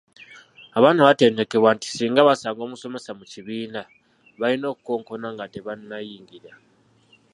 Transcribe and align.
Abaana 0.77 1.05
baatendekebwa 1.05 1.69
nti 1.75 1.87
singa 1.95 2.27
basanga 2.27 2.61
omusomesa 2.63 3.11
mu 3.19 3.25
kibiina, 3.31 3.81
balina 4.39 4.65
okukonkona 4.73 5.27
nga 5.35 5.45
tebannayingira. 5.53 6.51